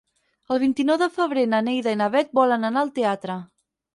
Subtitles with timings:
[0.53, 3.37] El vint-i-nou de febrer na Neida i na Bet volen anar al teatre.